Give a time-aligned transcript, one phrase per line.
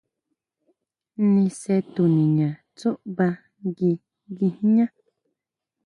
[1.31, 3.27] Nise tuniña tsúʼba
[3.65, 3.91] ngui
[4.37, 4.85] guijñá.